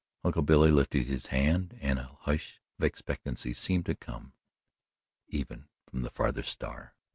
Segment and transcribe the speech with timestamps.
[0.23, 4.33] Uncle Billy lifted his hand and a hush of expectancy seemed to come
[5.27, 6.95] even from the farthest star.